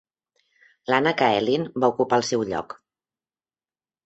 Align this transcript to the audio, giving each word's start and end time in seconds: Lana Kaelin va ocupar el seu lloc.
Lana 0.91 1.13
Kaelin 1.19 1.67
va 1.85 1.91
ocupar 1.95 2.19
el 2.23 2.27
seu 2.31 2.47
lloc. 2.55 2.77